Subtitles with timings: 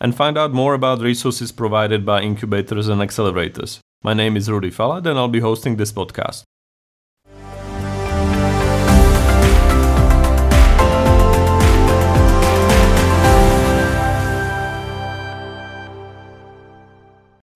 [0.00, 3.78] and find out more about resources provided by incubators and accelerators.
[4.02, 6.42] My name is Rudy Falad, and I'll be hosting this podcast.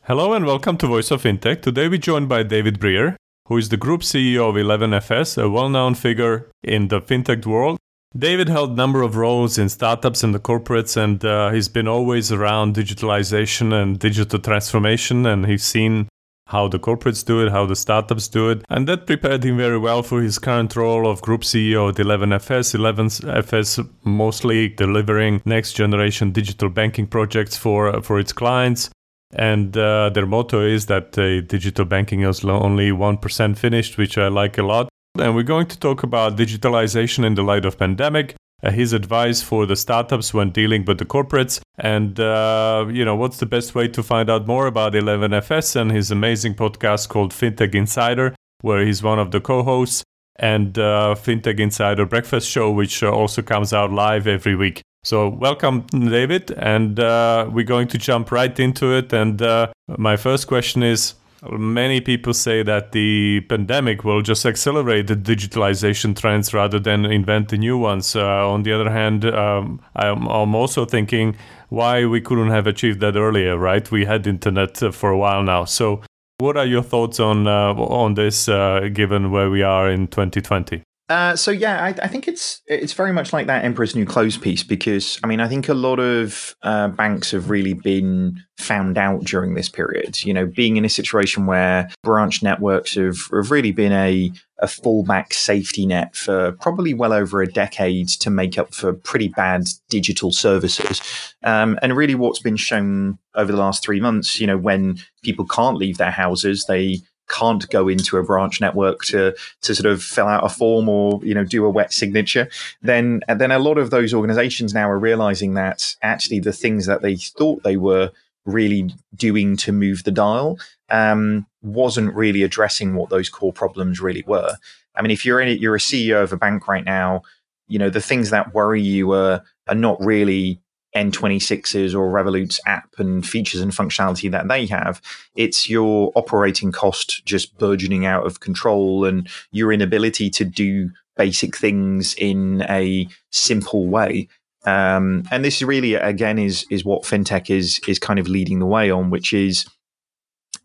[0.04, 1.60] Hello and welcome to Voice of Fintech.
[1.60, 5.94] Today we're joined by David Brear, who is the group CEO of 11FS, a well-known
[5.94, 7.76] figure in the fintech world.
[8.16, 11.86] David held a number of roles in startups and the corporates, and uh, he's been
[11.86, 16.08] always around digitalization and digital transformation, and he's seen
[16.46, 18.64] how the corporates do it, how the startups do it.
[18.70, 22.74] And that prepared him very well for his current role of group CEO at 11FS.
[22.74, 28.88] 11FS mostly delivering next generation digital banking projects for, uh, for its clients.
[29.34, 34.28] And uh, their motto is that uh, digital banking is only 1% finished, which I
[34.28, 34.88] like a lot.
[35.20, 39.42] And we're going to talk about digitalization in the light of pandemic, uh, his advice
[39.42, 43.74] for the startups when dealing with the corporates, and uh, you know what's the best
[43.74, 48.84] way to find out more about 11FS and his amazing podcast called FinTech Insider, where
[48.84, 50.04] he's one of the co-hosts,
[50.36, 54.82] and uh, FinTech Insider Breakfast Show, which uh, also comes out live every week.
[55.04, 59.12] So, welcome, David, and uh, we're going to jump right into it.
[59.12, 65.06] And uh, my first question is Many people say that the pandemic will just accelerate
[65.06, 68.16] the digitalization trends rather than invent the new ones.
[68.16, 71.36] Uh, on the other hand, um, I'm, also thinking
[71.68, 73.88] why we couldn't have achieved that earlier, right?
[73.88, 75.64] We had internet uh, for a while now.
[75.64, 76.02] So,
[76.38, 80.82] what are your thoughts on uh, on this, uh, given where we are in 2020?
[81.08, 84.36] Uh, so yeah, I, I, think it's it's very much like that Emperor's New Clothes
[84.36, 88.98] piece because I mean I think a lot of uh, banks have really been found
[88.98, 90.22] out during this period.
[90.22, 94.66] You know, being in a situation where branch networks have, have really been a a
[94.66, 99.64] fallback safety net for probably well over a decade to make up for pretty bad
[99.88, 101.00] digital services.
[101.42, 105.46] Um, and really, what's been shown over the last three months, you know, when people
[105.46, 110.02] can't leave their houses, they can't go into a branch network to to sort of
[110.02, 112.48] fill out a form or you know do a wet signature
[112.82, 117.02] then then a lot of those organizations now are realizing that actually the things that
[117.02, 118.10] they thought they were
[118.44, 120.58] really doing to move the dial
[120.90, 124.54] um, wasn't really addressing what those core problems really were.
[124.94, 127.22] I mean if you're in it you're a ceo of a bank right now
[127.68, 130.60] you know the things that worry you are are not really
[130.96, 135.00] N26s or Revolut's app and features and functionality that they have.
[135.34, 141.56] It's your operating cost just burgeoning out of control and your inability to do basic
[141.56, 144.28] things in a simple way.
[144.64, 148.66] Um, and this really, again, is is what fintech is is kind of leading the
[148.66, 149.66] way on, which is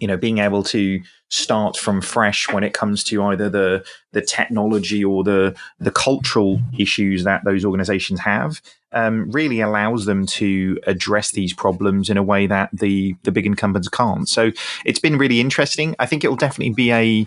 [0.03, 3.81] you know being able to start from fresh when it comes to either the
[4.11, 10.25] the technology or the the cultural issues that those organizations have um, really allows them
[10.25, 14.51] to address these problems in a way that the the big incumbents can't so
[14.83, 17.25] it's been really interesting i think it will definitely be a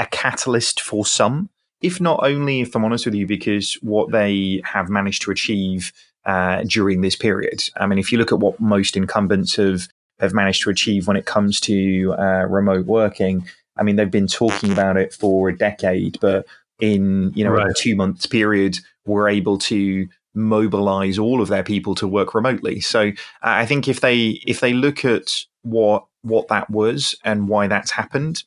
[0.00, 1.48] a catalyst for some
[1.80, 5.92] if not only if i'm honest with you because what they have managed to achieve
[6.24, 7.64] uh, during this period.
[7.76, 9.88] I mean, if you look at what most incumbents have
[10.20, 13.46] have managed to achieve when it comes to uh, remote working.
[13.76, 16.46] I mean, they've been talking about it for a decade, but
[16.80, 17.70] in you know right.
[17.70, 22.80] a two month period, we're able to mobilize all of their people to work remotely.
[22.80, 23.12] So
[23.42, 27.90] I think if they if they look at what what that was and why that's
[27.90, 28.44] happened,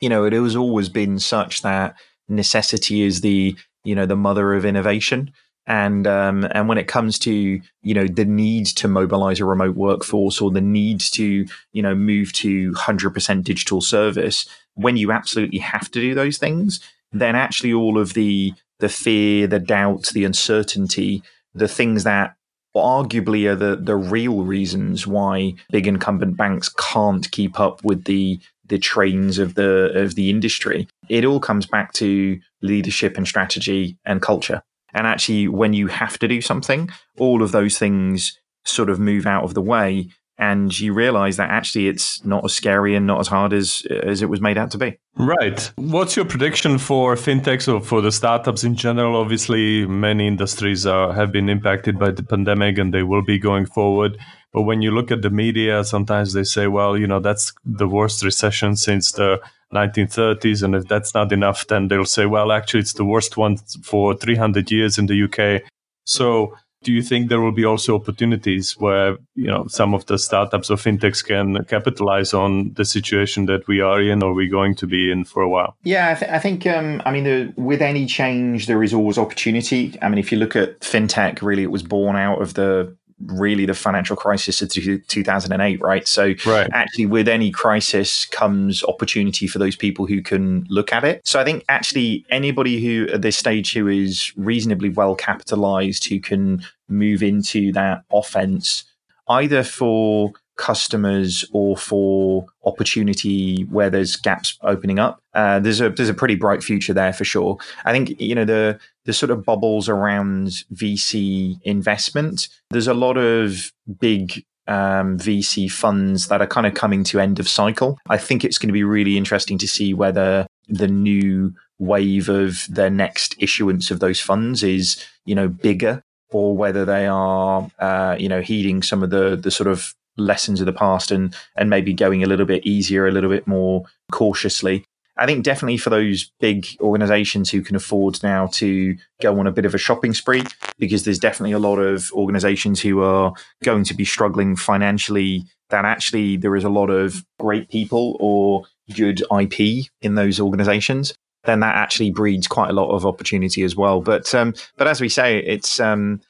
[0.00, 1.96] you know, it has always been such that
[2.28, 5.32] necessity is the you know the mother of innovation
[5.68, 9.76] and um, and when it comes to you know the need to mobilize a remote
[9.76, 15.58] workforce or the need to you know move to 100% digital service when you absolutely
[15.58, 16.80] have to do those things
[17.12, 21.22] then actually all of the the fear the doubt the uncertainty
[21.54, 22.34] the things that
[22.74, 28.40] arguably are the the real reasons why big incumbent banks can't keep up with the
[28.66, 33.98] the trains of the of the industry it all comes back to leadership and strategy
[34.04, 34.62] and culture
[34.94, 39.26] and actually, when you have to do something, all of those things sort of move
[39.26, 40.08] out of the way.
[40.38, 44.22] And you realize that actually it's not as scary and not as hard as as
[44.22, 44.98] it was made out to be.
[45.16, 45.70] Right.
[45.76, 49.16] What's your prediction for fintechs or for the startups in general?
[49.16, 53.66] Obviously, many industries are, have been impacted by the pandemic and they will be going
[53.66, 54.16] forward.
[54.52, 57.88] But when you look at the media, sometimes they say, well, you know, that's the
[57.88, 59.40] worst recession since the
[59.74, 60.62] 1930s.
[60.62, 64.14] And if that's not enough, then they'll say, well, actually, it's the worst one for
[64.14, 65.62] 300 years in the UK.
[66.04, 70.18] So do you think there will be also opportunities where you know some of the
[70.18, 74.74] startups or fintechs can capitalize on the situation that we are in or we're going
[74.76, 75.76] to be in for a while?
[75.82, 79.18] Yeah i, th- I think um, i mean the, with any change there is always
[79.18, 79.98] opportunity.
[80.02, 83.66] I mean if you look at fintech really it was born out of the really
[83.66, 86.68] the financial crisis of 2008 right so right.
[86.72, 91.40] actually with any crisis comes opportunity for those people who can look at it so
[91.40, 96.62] i think actually anybody who at this stage who is reasonably well capitalized who can
[96.88, 98.84] move into that offense
[99.28, 105.22] either for customers or for opportunity where there's gaps opening up.
[105.32, 107.56] Uh, there's a there's a pretty bright future there for sure.
[107.84, 108.78] I think you know the
[109.08, 112.46] the sort of bubbles around VC investment.
[112.68, 117.40] There's a lot of big um, VC funds that are kind of coming to end
[117.40, 117.98] of cycle.
[118.10, 122.66] I think it's going to be really interesting to see whether the new wave of
[122.68, 128.14] the next issuance of those funds is you know bigger or whether they are uh,
[128.18, 131.70] you know heeding some of the the sort of lessons of the past and and
[131.70, 134.84] maybe going a little bit easier, a little bit more cautiously.
[135.18, 139.52] I think definitely for those big organizations who can afford now to go on a
[139.52, 140.44] bit of a shopping spree,
[140.78, 143.32] because there's definitely a lot of organizations who are
[143.64, 148.64] going to be struggling financially, that actually there is a lot of great people or
[148.94, 151.14] good IP in those organizations.
[151.44, 154.00] Then that actually breeds quite a lot of opportunity as well.
[154.00, 156.20] But um, but as we say, it's um,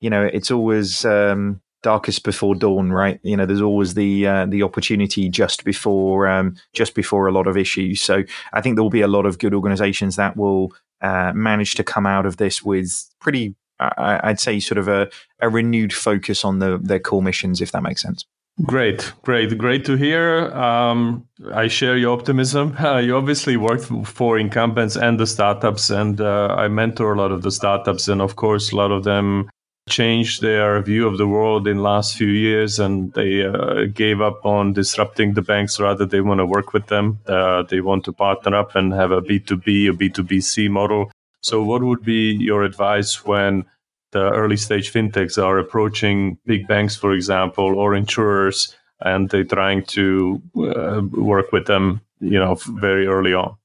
[0.00, 3.20] you know it's always um, darkest before dawn, right?
[3.22, 7.46] You know, there's always the uh, the opportunity just before um, just before a lot
[7.46, 8.00] of issues.
[8.00, 11.74] So I think there will be a lot of good organisations that will uh, manage
[11.76, 15.08] to come out of this with pretty, uh, I'd say, sort of a,
[15.40, 18.24] a renewed focus on the their core missions, if that makes sense.
[18.64, 20.50] Great, great, great to hear.
[20.52, 22.74] Um, I share your optimism.
[22.76, 27.30] Uh, you obviously work for incumbents and the startups, and uh, I mentor a lot
[27.30, 29.48] of the startups, and of course, a lot of them
[29.88, 34.44] changed their view of the world in last few years and they uh, gave up
[34.44, 35.80] on disrupting the banks.
[35.80, 37.18] Rather they want to work with them.
[37.26, 41.10] Uh, they want to partner up and have a b2b or b2bc model.
[41.40, 43.64] So what would be your advice when
[44.12, 49.84] the early stage fintechs are approaching big banks for example or insurers and they're trying
[49.84, 53.56] to uh, work with them you know very early on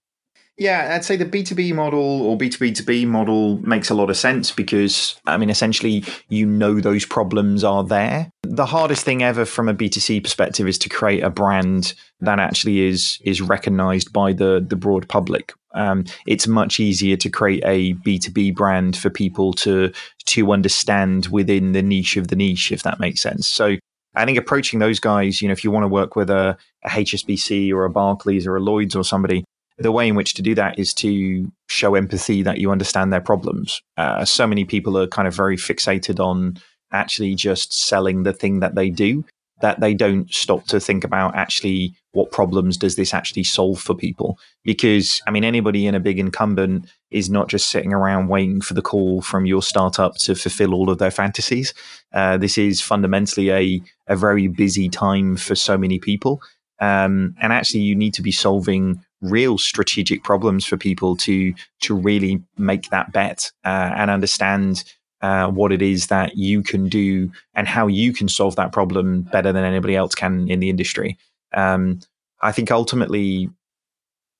[0.58, 5.16] yeah, I'd say the B2B model or B2B2B model makes a lot of sense because,
[5.26, 8.30] I mean, essentially, you know those problems are there.
[8.44, 12.82] The hardest thing ever from a B2C perspective is to create a brand that actually
[12.82, 15.54] is is recognized by the, the broad public.
[15.74, 19.92] Um, it's much easier to create a B2B brand for people to
[20.26, 23.48] to understand within the niche of the niche, if that makes sense.
[23.48, 23.78] So
[24.16, 26.56] I think approaching those guys, you know, if you want to work with a,
[26.86, 29.44] a HSBC or a Barclays or a Lloyd's or somebody,
[29.78, 33.22] the way in which to do that is to show empathy that you understand their
[33.22, 33.81] problems.
[33.98, 36.58] Uh, so many people are kind of very fixated on
[36.92, 39.25] actually just selling the thing that they do
[39.62, 43.96] that they don't stop to think about actually what problems does this actually solve for
[43.96, 44.38] people.
[44.64, 48.74] Because i mean anybody in a big incumbent is not just sitting around waiting for
[48.74, 51.74] the call from your startup to fulfill all of their fantasies.
[52.14, 56.42] Uh, this is fundamentally a, a very busy time for so many people
[56.83, 61.95] um, and actually you need to be solving real strategic problems for people to to
[61.95, 64.83] really make that bet uh, and understand
[65.21, 69.21] uh, what it is that you can do and how you can solve that problem
[69.21, 71.18] better than anybody else can in the industry.
[71.54, 72.02] Um,
[72.42, 73.49] I think ultimately,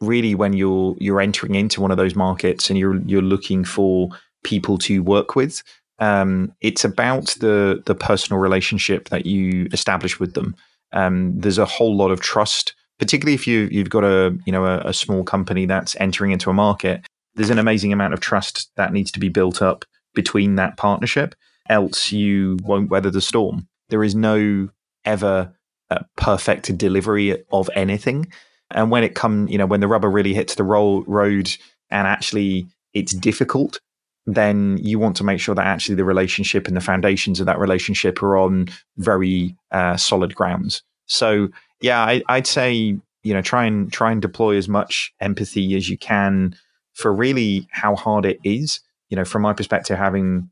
[0.01, 4.09] really, when you're you're entering into one of those markets and you're you're looking for
[4.43, 5.63] people to work with,
[6.00, 10.55] um, it's about the the personal relationship that you establish with them.
[10.93, 14.65] Um, there's a whole lot of trust particularly if you you've got a you know
[14.65, 17.05] a, a small company that's entering into a market.
[17.35, 21.35] There's an amazing amount of trust that needs to be built up between that partnership.
[21.69, 23.67] Else, you won't weather the storm.
[23.89, 24.69] There is no
[25.05, 25.53] ever
[25.89, 28.31] uh, perfect delivery of anything.
[28.71, 31.55] And when it come, you know, when the rubber really hits the roll, road
[31.89, 33.79] and actually it's difficult,
[34.25, 37.60] then you want to make sure that actually the relationship and the foundations of that
[37.60, 40.84] relationship are on very uh, solid grounds.
[41.06, 41.50] So
[41.82, 45.89] yeah, I, I'd say you know try and try and deploy as much empathy as
[45.89, 46.56] you can
[46.94, 48.80] for really how hard it is.
[49.10, 50.50] You know, from my perspective, having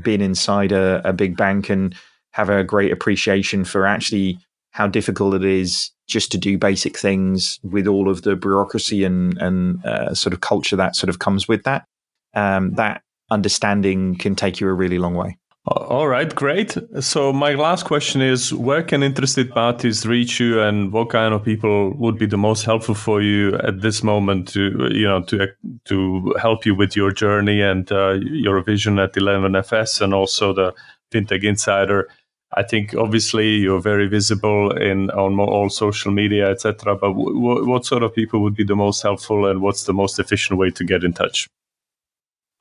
[0.00, 1.94] been inside a, a big bank and
[2.30, 4.38] have a great appreciation for actually
[4.70, 9.36] how difficult it is just to do basic things with all of the bureaucracy and
[9.38, 11.84] and uh, sort of culture that sort of comes with that.
[12.34, 15.38] Um, that understanding can take you a really long way.
[15.64, 16.76] All right, great.
[16.98, 21.44] So my last question is where can interested parties reach you and what kind of
[21.44, 25.46] people would be the most helpful for you at this moment to you know to
[25.84, 30.74] to help you with your journey and uh, your vision at 11FS and also the
[31.12, 32.08] FinTech Insider.
[32.54, 36.96] I think obviously you're very visible in on all social media, etc.
[36.96, 40.18] But w- what sort of people would be the most helpful, and what's the most
[40.18, 41.46] efficient way to get in touch?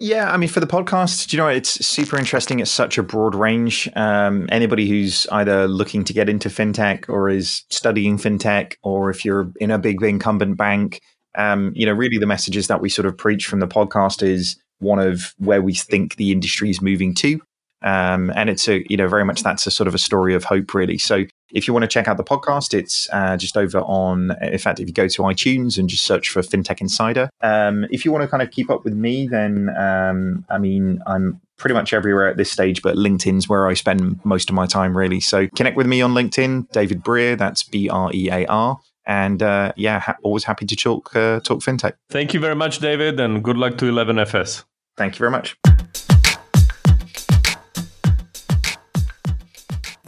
[0.03, 2.59] Yeah, I mean, for the podcast, do you know, it's super interesting.
[2.59, 3.87] It's such a broad range.
[3.95, 9.23] Um, anybody who's either looking to get into fintech or is studying fintech, or if
[9.23, 11.01] you're in a big incumbent bank,
[11.35, 14.59] um, you know, really the messages that we sort of preach from the podcast is
[14.79, 17.39] one of where we think the industry is moving to.
[17.83, 20.43] Um, and it's a, you know, very much that's a sort of a story of
[20.43, 20.97] hope, really.
[20.97, 24.57] So if you want to check out the podcast, it's uh, just over on, in
[24.57, 27.29] fact, if you go to iTunes and just search for FinTech Insider.
[27.41, 31.01] Um, if you want to kind of keep up with me, then, um, I mean,
[31.05, 34.65] I'm pretty much everywhere at this stage, but LinkedIn's where I spend most of my
[34.65, 35.19] time, really.
[35.19, 39.41] So connect with me on LinkedIn, David Brear, that's B R E A R and
[39.41, 41.93] uh, yeah, ha- always happy to talk uh, talk fintech.
[42.09, 44.63] Thank you very much, David, and good luck to 11FS.
[44.97, 45.55] Thank you very much.